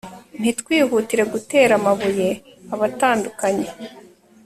[0.39, 2.29] ntitwihutire gutera amabuye
[2.73, 3.67] abatandukanye